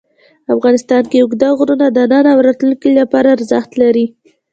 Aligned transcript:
افغانستان 0.55 1.03
کې 1.11 1.17
اوږده 1.19 1.49
غرونه 1.57 1.87
د 1.91 1.97
نن 2.11 2.25
او 2.33 2.39
راتلونکي 2.47 2.89
لپاره 2.99 3.27
ارزښت 3.35 3.71
لري. 3.81 4.05